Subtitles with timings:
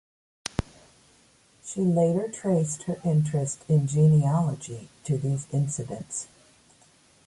[1.63, 6.25] She later traced her interest in genealogy to these incidents.